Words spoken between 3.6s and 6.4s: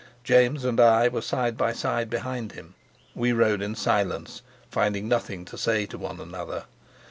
in silence, finding nothing to say to one